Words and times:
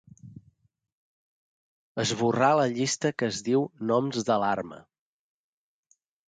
Esborrar 2.03 2.49
la 2.61 2.63
llista 2.79 3.11
que 3.19 3.29
es 3.35 3.43
diu 3.49 3.67
noms 3.93 4.27
d'alarma. 4.31 4.81